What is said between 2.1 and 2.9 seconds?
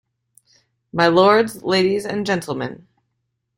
gentlemen.